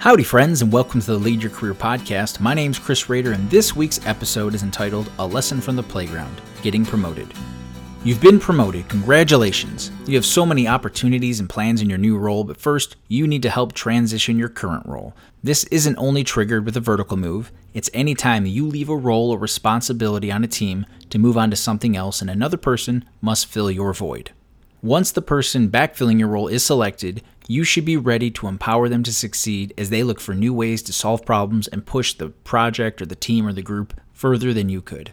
Howdy, 0.00 0.22
friends, 0.22 0.62
and 0.62 0.72
welcome 0.72 1.00
to 1.00 1.06
the 1.08 1.18
Lead 1.18 1.42
Your 1.42 1.50
Career 1.50 1.74
podcast. 1.74 2.38
My 2.38 2.54
name's 2.54 2.78
Chris 2.78 3.08
Rader, 3.08 3.32
and 3.32 3.50
this 3.50 3.74
week's 3.74 3.98
episode 4.06 4.54
is 4.54 4.62
entitled 4.62 5.10
A 5.18 5.26
Lesson 5.26 5.60
from 5.60 5.74
the 5.74 5.82
Playground 5.82 6.40
Getting 6.62 6.86
Promoted. 6.86 7.26
You've 8.04 8.20
been 8.20 8.38
promoted. 8.38 8.88
Congratulations. 8.88 9.90
You 10.06 10.14
have 10.14 10.24
so 10.24 10.46
many 10.46 10.68
opportunities 10.68 11.40
and 11.40 11.50
plans 11.50 11.82
in 11.82 11.88
your 11.90 11.98
new 11.98 12.16
role, 12.16 12.44
but 12.44 12.60
first, 12.60 12.94
you 13.08 13.26
need 13.26 13.42
to 13.42 13.50
help 13.50 13.72
transition 13.72 14.38
your 14.38 14.48
current 14.48 14.86
role. 14.86 15.14
This 15.42 15.64
isn't 15.64 15.98
only 15.98 16.22
triggered 16.22 16.64
with 16.64 16.76
a 16.76 16.80
vertical 16.80 17.16
move, 17.16 17.50
it's 17.74 17.90
any 17.92 18.14
time 18.14 18.46
you 18.46 18.68
leave 18.68 18.88
a 18.88 18.96
role 18.96 19.32
or 19.32 19.38
responsibility 19.38 20.30
on 20.30 20.44
a 20.44 20.48
team 20.48 20.86
to 21.10 21.18
move 21.18 21.36
on 21.36 21.50
to 21.50 21.56
something 21.56 21.96
else, 21.96 22.20
and 22.20 22.30
another 22.30 22.56
person 22.56 23.04
must 23.20 23.46
fill 23.46 23.68
your 23.68 23.92
void. 23.92 24.30
Once 24.80 25.10
the 25.10 25.20
person 25.20 25.68
backfilling 25.68 26.20
your 26.20 26.28
role 26.28 26.46
is 26.46 26.64
selected, 26.64 27.20
you 27.50 27.64
should 27.64 27.86
be 27.86 27.96
ready 27.96 28.30
to 28.30 28.46
empower 28.46 28.90
them 28.90 29.02
to 29.02 29.12
succeed 29.12 29.72
as 29.78 29.88
they 29.88 30.02
look 30.02 30.20
for 30.20 30.34
new 30.34 30.52
ways 30.52 30.82
to 30.82 30.92
solve 30.92 31.24
problems 31.24 31.66
and 31.66 31.86
push 31.86 32.12
the 32.12 32.28
project 32.28 33.00
or 33.00 33.06
the 33.06 33.16
team 33.16 33.46
or 33.46 33.54
the 33.54 33.62
group 33.62 33.98
further 34.12 34.52
than 34.52 34.68
you 34.68 34.82
could. 34.82 35.12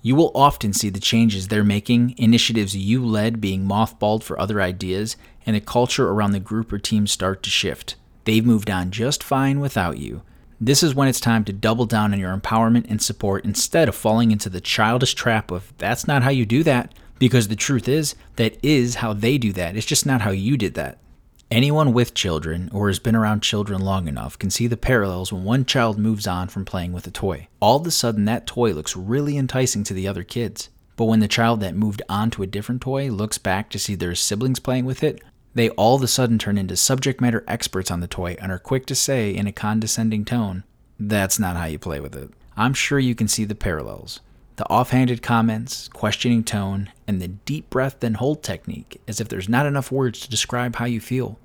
You 0.00 0.14
will 0.14 0.32
often 0.34 0.72
see 0.72 0.88
the 0.88 0.98
changes 0.98 1.48
they're 1.48 1.62
making, 1.62 2.14
initiatives 2.16 2.74
you 2.74 3.04
led 3.04 3.38
being 3.38 3.66
mothballed 3.66 4.22
for 4.22 4.40
other 4.40 4.62
ideas, 4.62 5.18
and 5.44 5.54
the 5.54 5.60
culture 5.60 6.08
around 6.08 6.32
the 6.32 6.40
group 6.40 6.72
or 6.72 6.78
team 6.78 7.06
start 7.06 7.42
to 7.42 7.50
shift. 7.50 7.96
They've 8.24 8.44
moved 8.44 8.70
on 8.70 8.90
just 8.90 9.22
fine 9.22 9.60
without 9.60 9.98
you. 9.98 10.22
This 10.58 10.82
is 10.82 10.94
when 10.94 11.08
it's 11.08 11.20
time 11.20 11.44
to 11.44 11.52
double 11.52 11.84
down 11.84 12.14
on 12.14 12.18
your 12.18 12.34
empowerment 12.34 12.86
and 12.88 13.02
support 13.02 13.44
instead 13.44 13.90
of 13.90 13.94
falling 13.94 14.30
into 14.30 14.48
the 14.48 14.62
childish 14.62 15.12
trap 15.12 15.50
of 15.50 15.74
that's 15.76 16.06
not 16.06 16.22
how 16.22 16.30
you 16.30 16.46
do 16.46 16.62
that, 16.62 16.94
because 17.18 17.48
the 17.48 17.56
truth 17.56 17.88
is, 17.88 18.14
that 18.36 18.56
is 18.62 18.96
how 18.96 19.12
they 19.12 19.36
do 19.36 19.52
that. 19.52 19.76
It's 19.76 19.84
just 19.84 20.06
not 20.06 20.22
how 20.22 20.30
you 20.30 20.56
did 20.56 20.72
that. 20.74 20.98
Anyone 21.54 21.92
with 21.92 22.14
children 22.14 22.68
or 22.72 22.88
has 22.88 22.98
been 22.98 23.14
around 23.14 23.44
children 23.44 23.80
long 23.80 24.08
enough 24.08 24.36
can 24.36 24.50
see 24.50 24.66
the 24.66 24.76
parallels 24.76 25.32
when 25.32 25.44
one 25.44 25.64
child 25.64 26.00
moves 26.00 26.26
on 26.26 26.48
from 26.48 26.64
playing 26.64 26.92
with 26.92 27.06
a 27.06 27.12
toy. 27.12 27.46
All 27.60 27.76
of 27.76 27.86
a 27.86 27.92
sudden, 27.92 28.24
that 28.24 28.44
toy 28.44 28.72
looks 28.72 28.96
really 28.96 29.36
enticing 29.36 29.84
to 29.84 29.94
the 29.94 30.08
other 30.08 30.24
kids. 30.24 30.70
But 30.96 31.04
when 31.04 31.20
the 31.20 31.28
child 31.28 31.60
that 31.60 31.76
moved 31.76 32.02
on 32.08 32.32
to 32.32 32.42
a 32.42 32.48
different 32.48 32.82
toy 32.82 33.08
looks 33.08 33.38
back 33.38 33.70
to 33.70 33.78
see 33.78 33.94
their 33.94 34.16
siblings 34.16 34.58
playing 34.58 34.84
with 34.84 35.04
it, 35.04 35.22
they 35.54 35.68
all 35.70 35.94
of 35.94 36.02
a 36.02 36.08
sudden 36.08 36.40
turn 36.40 36.58
into 36.58 36.76
subject 36.76 37.20
matter 37.20 37.44
experts 37.46 37.88
on 37.88 38.00
the 38.00 38.08
toy 38.08 38.36
and 38.40 38.50
are 38.50 38.58
quick 38.58 38.84
to 38.86 38.96
say 38.96 39.32
in 39.32 39.46
a 39.46 39.52
condescending 39.52 40.24
tone, 40.24 40.64
That's 40.98 41.38
not 41.38 41.56
how 41.56 41.66
you 41.66 41.78
play 41.78 42.00
with 42.00 42.16
it. 42.16 42.30
I'm 42.56 42.74
sure 42.74 42.98
you 42.98 43.14
can 43.14 43.28
see 43.28 43.44
the 43.44 43.54
parallels. 43.54 44.18
The 44.56 44.66
offhanded 44.66 45.22
comments, 45.22 45.86
questioning 45.86 46.42
tone, 46.42 46.90
and 47.06 47.22
the 47.22 47.28
deep 47.28 47.70
breath 47.70 48.00
then 48.00 48.14
hold 48.14 48.42
technique, 48.42 49.00
as 49.06 49.20
if 49.20 49.28
there's 49.28 49.48
not 49.48 49.66
enough 49.66 49.92
words 49.92 50.18
to 50.20 50.30
describe 50.30 50.74
how 50.74 50.86
you 50.86 51.00
feel. 51.00 51.38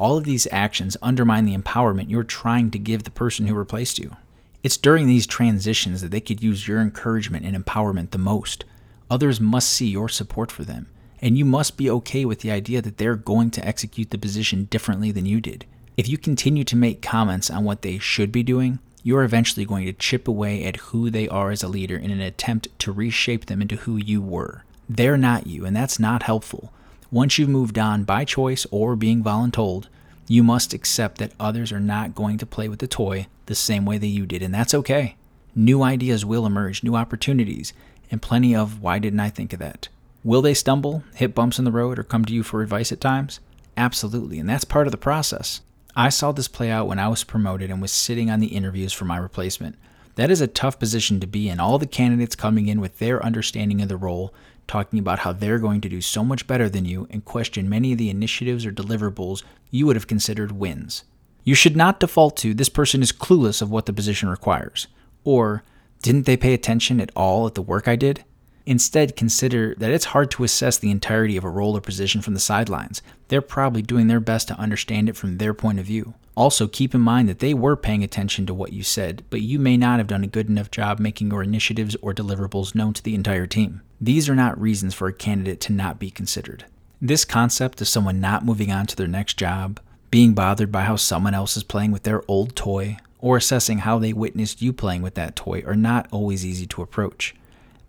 All 0.00 0.16
of 0.16 0.24
these 0.24 0.48
actions 0.50 0.96
undermine 1.02 1.44
the 1.44 1.54
empowerment 1.54 2.08
you're 2.08 2.24
trying 2.24 2.70
to 2.70 2.78
give 2.78 3.02
the 3.02 3.10
person 3.10 3.46
who 3.46 3.54
replaced 3.54 3.98
you. 3.98 4.16
It's 4.62 4.78
during 4.78 5.06
these 5.06 5.26
transitions 5.26 6.00
that 6.00 6.10
they 6.10 6.22
could 6.22 6.42
use 6.42 6.66
your 6.66 6.80
encouragement 6.80 7.44
and 7.44 7.54
empowerment 7.54 8.10
the 8.10 8.16
most. 8.16 8.64
Others 9.10 9.42
must 9.42 9.70
see 9.70 9.88
your 9.88 10.08
support 10.08 10.50
for 10.50 10.64
them, 10.64 10.86
and 11.20 11.36
you 11.36 11.44
must 11.44 11.76
be 11.76 11.90
okay 11.90 12.24
with 12.24 12.40
the 12.40 12.50
idea 12.50 12.80
that 12.80 12.96
they're 12.96 13.14
going 13.14 13.50
to 13.50 13.66
execute 13.66 14.08
the 14.08 14.16
position 14.16 14.64
differently 14.70 15.12
than 15.12 15.26
you 15.26 15.38
did. 15.38 15.66
If 15.98 16.08
you 16.08 16.16
continue 16.16 16.64
to 16.64 16.76
make 16.76 17.02
comments 17.02 17.50
on 17.50 17.64
what 17.64 17.82
they 17.82 17.98
should 17.98 18.32
be 18.32 18.42
doing, 18.42 18.78
you 19.02 19.18
are 19.18 19.24
eventually 19.24 19.66
going 19.66 19.84
to 19.84 19.92
chip 19.92 20.26
away 20.26 20.64
at 20.64 20.76
who 20.76 21.10
they 21.10 21.28
are 21.28 21.50
as 21.50 21.62
a 21.62 21.68
leader 21.68 21.98
in 21.98 22.10
an 22.10 22.22
attempt 22.22 22.68
to 22.78 22.90
reshape 22.90 23.46
them 23.46 23.60
into 23.60 23.76
who 23.76 23.98
you 23.98 24.22
were. 24.22 24.64
They're 24.88 25.18
not 25.18 25.46
you, 25.46 25.66
and 25.66 25.76
that's 25.76 25.98
not 25.98 26.22
helpful. 26.22 26.72
Once 27.12 27.38
you've 27.38 27.48
moved 27.48 27.76
on 27.76 28.04
by 28.04 28.24
choice 28.24 28.66
or 28.70 28.94
being 28.94 29.22
voluntold, 29.22 29.86
you 30.28 30.44
must 30.44 30.72
accept 30.72 31.18
that 31.18 31.32
others 31.40 31.72
are 31.72 31.80
not 31.80 32.14
going 32.14 32.38
to 32.38 32.46
play 32.46 32.68
with 32.68 32.78
the 32.78 32.86
toy 32.86 33.26
the 33.46 33.54
same 33.54 33.84
way 33.84 33.98
that 33.98 34.06
you 34.06 34.24
did, 34.26 34.42
and 34.42 34.54
that's 34.54 34.74
okay. 34.74 35.16
New 35.52 35.82
ideas 35.82 36.24
will 36.24 36.46
emerge, 36.46 36.84
new 36.84 36.94
opportunities, 36.94 37.72
and 38.12 38.22
plenty 38.22 38.54
of 38.54 38.80
why 38.80 39.00
didn't 39.00 39.18
I 39.18 39.28
think 39.28 39.52
of 39.52 39.58
that? 39.58 39.88
Will 40.22 40.40
they 40.40 40.54
stumble, 40.54 41.02
hit 41.16 41.34
bumps 41.34 41.58
in 41.58 41.64
the 41.64 41.72
road, 41.72 41.98
or 41.98 42.04
come 42.04 42.24
to 42.26 42.32
you 42.32 42.44
for 42.44 42.62
advice 42.62 42.92
at 42.92 43.00
times? 43.00 43.40
Absolutely, 43.76 44.38
and 44.38 44.48
that's 44.48 44.64
part 44.64 44.86
of 44.86 44.92
the 44.92 44.96
process. 44.96 45.62
I 45.96 46.10
saw 46.10 46.30
this 46.30 46.46
play 46.46 46.70
out 46.70 46.86
when 46.86 47.00
I 47.00 47.08
was 47.08 47.24
promoted 47.24 47.70
and 47.70 47.82
was 47.82 47.90
sitting 47.90 48.30
on 48.30 48.38
the 48.38 48.54
interviews 48.54 48.92
for 48.92 49.04
my 49.04 49.16
replacement. 49.16 49.76
That 50.16 50.30
is 50.30 50.40
a 50.40 50.46
tough 50.46 50.78
position 50.78 51.20
to 51.20 51.26
be 51.26 51.48
in. 51.48 51.60
All 51.60 51.78
the 51.78 51.86
candidates 51.86 52.34
coming 52.34 52.68
in 52.68 52.80
with 52.80 52.98
their 52.98 53.24
understanding 53.24 53.80
of 53.80 53.88
the 53.88 53.96
role, 53.96 54.34
talking 54.66 54.98
about 54.98 55.20
how 55.20 55.32
they're 55.32 55.58
going 55.58 55.80
to 55.80 55.88
do 55.88 56.00
so 56.00 56.24
much 56.24 56.46
better 56.46 56.68
than 56.68 56.84
you, 56.84 57.06
and 57.10 57.24
question 57.24 57.68
many 57.68 57.92
of 57.92 57.98
the 57.98 58.10
initiatives 58.10 58.66
or 58.66 58.72
deliverables 58.72 59.42
you 59.70 59.86
would 59.86 59.96
have 59.96 60.06
considered 60.06 60.52
wins. 60.52 61.04
You 61.42 61.54
should 61.54 61.76
not 61.76 62.00
default 62.00 62.36
to 62.38 62.54
this 62.54 62.68
person 62.68 63.02
is 63.02 63.12
clueless 63.12 63.62
of 63.62 63.70
what 63.70 63.86
the 63.86 63.92
position 63.92 64.28
requires, 64.28 64.86
or 65.24 65.62
didn't 66.02 66.26
they 66.26 66.36
pay 66.36 66.54
attention 66.54 67.00
at 67.00 67.10
all 67.16 67.46
at 67.46 67.54
the 67.54 67.62
work 67.62 67.88
I 67.88 67.96
did? 67.96 68.24
Instead, 68.70 69.16
consider 69.16 69.74
that 69.78 69.90
it's 69.90 70.04
hard 70.04 70.30
to 70.30 70.44
assess 70.44 70.78
the 70.78 70.92
entirety 70.92 71.36
of 71.36 71.42
a 71.42 71.50
role 71.50 71.76
or 71.76 71.80
position 71.80 72.22
from 72.22 72.34
the 72.34 72.38
sidelines. 72.38 73.02
They're 73.26 73.42
probably 73.42 73.82
doing 73.82 74.06
their 74.06 74.20
best 74.20 74.46
to 74.46 74.60
understand 74.60 75.08
it 75.08 75.16
from 75.16 75.38
their 75.38 75.52
point 75.52 75.80
of 75.80 75.86
view. 75.86 76.14
Also, 76.36 76.68
keep 76.68 76.94
in 76.94 77.00
mind 77.00 77.28
that 77.28 77.40
they 77.40 77.52
were 77.52 77.74
paying 77.74 78.04
attention 78.04 78.46
to 78.46 78.54
what 78.54 78.72
you 78.72 78.84
said, 78.84 79.24
but 79.28 79.40
you 79.40 79.58
may 79.58 79.76
not 79.76 79.98
have 79.98 80.06
done 80.06 80.22
a 80.22 80.28
good 80.28 80.48
enough 80.48 80.70
job 80.70 81.00
making 81.00 81.32
your 81.32 81.42
initiatives 81.42 81.96
or 82.00 82.14
deliverables 82.14 82.72
known 82.72 82.92
to 82.92 83.02
the 83.02 83.16
entire 83.16 83.48
team. 83.48 83.80
These 84.00 84.28
are 84.28 84.36
not 84.36 84.60
reasons 84.60 84.94
for 84.94 85.08
a 85.08 85.12
candidate 85.12 85.60
to 85.62 85.72
not 85.72 85.98
be 85.98 86.12
considered. 86.12 86.64
This 87.02 87.24
concept 87.24 87.80
of 87.80 87.88
someone 87.88 88.20
not 88.20 88.44
moving 88.44 88.70
on 88.70 88.86
to 88.86 88.94
their 88.94 89.08
next 89.08 89.36
job, 89.36 89.80
being 90.12 90.32
bothered 90.32 90.70
by 90.70 90.82
how 90.82 90.94
someone 90.94 91.34
else 91.34 91.56
is 91.56 91.64
playing 91.64 91.90
with 91.90 92.04
their 92.04 92.22
old 92.28 92.54
toy, 92.54 92.98
or 93.18 93.36
assessing 93.36 93.78
how 93.78 93.98
they 93.98 94.12
witnessed 94.12 94.62
you 94.62 94.72
playing 94.72 95.02
with 95.02 95.16
that 95.16 95.34
toy 95.34 95.60
are 95.66 95.74
not 95.74 96.06
always 96.12 96.46
easy 96.46 96.66
to 96.68 96.82
approach. 96.82 97.34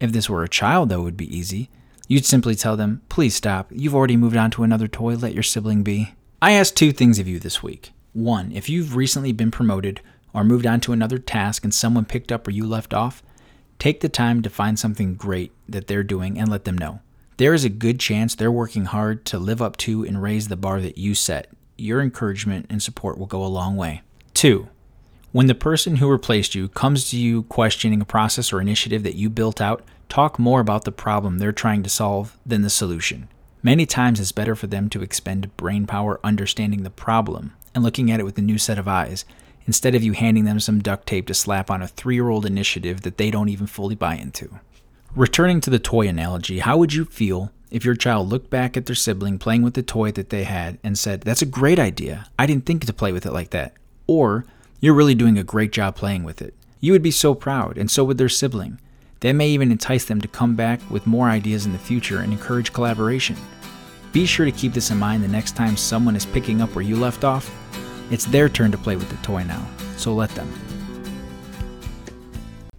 If 0.01 0.11
this 0.11 0.29
were 0.29 0.43
a 0.43 0.49
child, 0.49 0.89
though, 0.89 1.01
it 1.01 1.03
would 1.03 1.15
be 1.15 1.33
easy. 1.33 1.69
You'd 2.07 2.25
simply 2.25 2.55
tell 2.55 2.75
them, 2.75 3.03
please 3.07 3.35
stop. 3.35 3.69
You've 3.71 3.93
already 3.93 4.17
moved 4.17 4.35
on 4.35 4.49
to 4.51 4.63
another 4.63 4.87
toy. 4.87 5.15
Let 5.15 5.35
your 5.35 5.43
sibling 5.43 5.83
be. 5.83 6.15
I 6.41 6.53
asked 6.53 6.75
two 6.75 6.91
things 6.91 7.19
of 7.19 7.27
you 7.27 7.37
this 7.37 7.61
week. 7.61 7.91
One, 8.13 8.51
if 8.51 8.67
you've 8.67 8.95
recently 8.95 9.31
been 9.31 9.51
promoted 9.51 10.01
or 10.33 10.43
moved 10.43 10.65
on 10.65 10.81
to 10.81 10.91
another 10.91 11.19
task 11.19 11.63
and 11.63 11.71
someone 11.71 12.05
picked 12.05 12.31
up 12.31 12.47
where 12.47 12.55
you 12.55 12.65
left 12.65 12.95
off, 12.95 13.21
take 13.77 13.99
the 13.99 14.09
time 14.09 14.41
to 14.41 14.49
find 14.49 14.79
something 14.79 15.13
great 15.13 15.51
that 15.69 15.85
they're 15.85 16.03
doing 16.03 16.39
and 16.39 16.49
let 16.49 16.65
them 16.65 16.79
know. 16.79 16.99
There 17.37 17.53
is 17.53 17.63
a 17.63 17.69
good 17.69 17.99
chance 17.99 18.33
they're 18.33 18.51
working 18.51 18.85
hard 18.85 19.23
to 19.25 19.37
live 19.37 19.61
up 19.61 19.77
to 19.77 20.03
and 20.03 20.21
raise 20.21 20.47
the 20.47 20.57
bar 20.57 20.81
that 20.81 20.97
you 20.97 21.13
set. 21.13 21.47
Your 21.77 22.01
encouragement 22.01 22.65
and 22.71 22.81
support 22.81 23.19
will 23.19 23.27
go 23.27 23.45
a 23.45 23.45
long 23.45 23.77
way. 23.77 24.01
Two, 24.33 24.67
when 25.31 25.47
the 25.47 25.55
person 25.55 25.97
who 25.97 26.09
replaced 26.09 26.55
you 26.55 26.67
comes 26.69 27.09
to 27.09 27.17
you 27.17 27.43
questioning 27.43 28.01
a 28.01 28.05
process 28.05 28.51
or 28.51 28.59
initiative 28.59 29.03
that 29.03 29.15
you 29.15 29.29
built 29.29 29.61
out, 29.61 29.83
talk 30.09 30.37
more 30.37 30.59
about 30.59 30.83
the 30.83 30.91
problem 30.91 31.37
they're 31.37 31.53
trying 31.53 31.83
to 31.83 31.89
solve 31.89 32.37
than 32.45 32.63
the 32.63 32.69
solution. 32.69 33.29
Many 33.63 33.85
times 33.85 34.19
it's 34.19 34.31
better 34.31 34.55
for 34.55 34.67
them 34.67 34.89
to 34.89 35.01
expend 35.01 35.55
brain 35.55 35.87
power 35.87 36.19
understanding 36.23 36.83
the 36.83 36.89
problem 36.89 37.53
and 37.73 37.83
looking 37.83 38.11
at 38.11 38.19
it 38.19 38.23
with 38.23 38.37
a 38.37 38.41
new 38.41 38.57
set 38.57 38.77
of 38.77 38.87
eyes, 38.87 39.23
instead 39.65 39.95
of 39.95 40.03
you 40.03 40.11
handing 40.11 40.43
them 40.43 40.59
some 40.59 40.79
duct 40.79 41.07
tape 41.07 41.27
to 41.27 41.33
slap 41.33 41.71
on 41.71 41.81
a 41.81 41.87
three 41.87 42.15
year 42.15 42.27
old 42.27 42.45
initiative 42.45 43.01
that 43.01 43.17
they 43.17 43.31
don't 43.31 43.49
even 43.49 43.67
fully 43.67 43.95
buy 43.95 44.15
into. 44.15 44.59
Returning 45.15 45.61
to 45.61 45.69
the 45.69 45.79
toy 45.79 46.07
analogy, 46.07 46.59
how 46.59 46.77
would 46.77 46.93
you 46.93 47.05
feel 47.05 47.51
if 47.69 47.85
your 47.85 47.95
child 47.95 48.27
looked 48.27 48.49
back 48.49 48.75
at 48.75 48.85
their 48.85 48.95
sibling 48.95 49.39
playing 49.39 49.61
with 49.61 49.75
the 49.75 49.83
toy 49.83 50.11
that 50.11 50.29
they 50.29 50.43
had 50.43 50.77
and 50.83 50.99
said, 50.99 51.21
That's 51.21 51.41
a 51.41 51.45
great 51.45 51.79
idea. 51.79 52.27
I 52.37 52.45
didn't 52.45 52.65
think 52.65 52.85
to 52.85 52.93
play 52.93 53.13
with 53.13 53.25
it 53.25 53.31
like 53.31 53.51
that. 53.51 53.73
Or, 54.07 54.45
you're 54.81 54.95
really 54.95 55.15
doing 55.15 55.37
a 55.37 55.43
great 55.43 55.71
job 55.71 55.95
playing 55.95 56.23
with 56.23 56.41
it. 56.41 56.55
You 56.79 56.91
would 56.91 57.03
be 57.03 57.11
so 57.11 57.35
proud, 57.35 57.77
and 57.77 57.89
so 57.89 58.03
would 58.03 58.17
their 58.17 58.27
sibling. 58.27 58.79
That 59.19 59.33
may 59.33 59.49
even 59.49 59.71
entice 59.71 60.05
them 60.05 60.19
to 60.21 60.27
come 60.27 60.55
back 60.55 60.81
with 60.89 61.05
more 61.05 61.29
ideas 61.29 61.67
in 61.67 61.71
the 61.71 61.77
future 61.77 62.19
and 62.19 62.33
encourage 62.33 62.73
collaboration. 62.73 63.37
Be 64.11 64.25
sure 64.25 64.47
to 64.47 64.51
keep 64.51 64.73
this 64.73 64.89
in 64.89 64.97
mind 64.97 65.23
the 65.23 65.27
next 65.27 65.55
time 65.55 65.77
someone 65.77 66.15
is 66.15 66.25
picking 66.25 66.61
up 66.61 66.73
where 66.73 66.83
you 66.83 66.95
left 66.95 67.23
off. 67.23 67.49
It's 68.09 68.25
their 68.25 68.49
turn 68.49 68.71
to 68.71 68.77
play 68.79 68.95
with 68.95 69.09
the 69.09 69.17
toy 69.17 69.43
now, 69.43 69.63
so 69.97 70.15
let 70.15 70.31
them. 70.31 70.51